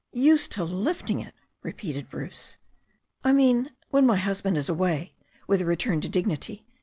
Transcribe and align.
"Used 0.13 0.51
to 0.53 0.63
lifting 0.63 1.19
it!" 1.19 1.35
repeated 1.61 2.09
Bruce. 2.09 2.57
"I 3.23 3.33
mean, 3.33 3.69
when 3.91 4.03
my 4.03 4.17
husband 4.17 4.57
is 4.57 4.67
away," 4.67 5.13
with 5.45 5.61
a 5.61 5.65
return 5.65 6.01
to 6.01 6.09
dignity. 6.09 6.65